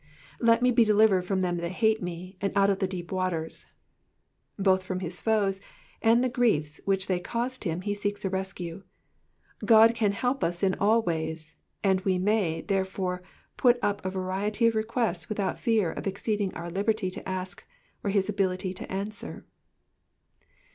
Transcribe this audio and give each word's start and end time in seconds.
^^Let 0.41 0.63
mele 0.63 0.83
delivered 0.83 1.25
frma 1.25 1.41
them 1.43 1.57
that 1.57 1.73
hate 1.73 2.01
me, 2.01 2.35
and 2.41 2.51
out 2.55 2.71
of 2.71 2.79
the 2.79 2.87
deep 2.87 3.11
waters.'*'' 3.11 3.67
Both 4.57 4.81
from 4.81 4.99
his 4.99 5.21
foes, 5.21 5.61
and 6.01 6.23
the 6.23 6.27
griefs 6.27 6.81
which 6.85 7.05
thtey 7.05 7.23
caused 7.23 7.65
him, 7.65 7.81
he 7.81 7.93
seeks 7.93 8.25
a 8.25 8.29
rescue. 8.31 8.81
God 9.63 9.93
can 9.93 10.11
help 10.13 10.43
us 10.43 10.63
in 10.63 10.73
all 10.79 11.03
ways, 11.03 11.55
and 11.83 12.01
we 12.01 12.17
may, 12.17 12.61
therefore, 12.61 13.21
put 13.57 13.77
up 13.83 14.03
a 14.03 14.09
variety 14.09 14.65
of 14.65 14.73
requests 14.73 15.29
without 15.29 15.59
fear 15.59 15.91
of 15.91 16.07
exceeding 16.07 16.51
our 16.55 16.71
liberty 16.71 17.11
to 17.11 17.29
usk, 17.29 17.63
or 18.03 18.09
his 18.09 18.27
ability 18.27 18.73
to 18.73 18.91
answer. 18.91 19.45